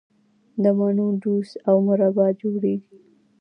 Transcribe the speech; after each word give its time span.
د 0.61 0.63
مڼو 0.77 1.07
جوس 1.23 1.49
او 1.67 1.75
مربا 1.87 2.27
جوړیږي. 2.41 2.93